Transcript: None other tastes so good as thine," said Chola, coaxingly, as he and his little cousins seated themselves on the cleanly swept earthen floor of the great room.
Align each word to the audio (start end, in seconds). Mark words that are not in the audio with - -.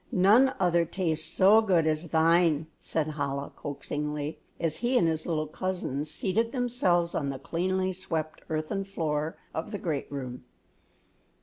None 0.11 0.55
other 0.59 0.83
tastes 0.83 1.31
so 1.31 1.61
good 1.61 1.85
as 1.85 2.07
thine," 2.09 2.65
said 2.79 3.13
Chola, 3.17 3.51
coaxingly, 3.55 4.39
as 4.59 4.77
he 4.77 4.97
and 4.97 5.07
his 5.07 5.27
little 5.27 5.45
cousins 5.45 6.09
seated 6.09 6.51
themselves 6.51 7.13
on 7.13 7.29
the 7.29 7.37
cleanly 7.37 7.93
swept 7.93 8.41
earthen 8.49 8.83
floor 8.83 9.37
of 9.53 9.69
the 9.69 9.77
great 9.77 10.11
room. 10.11 10.43